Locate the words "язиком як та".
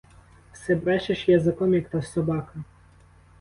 1.29-2.01